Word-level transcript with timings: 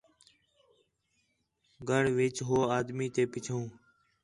گڈھ 1.87 2.09
ون٘ڄ 2.17 2.35
ہو 2.47 2.57
آدمی 2.77 3.07
تے 3.15 3.23
پِچھو 3.31 3.57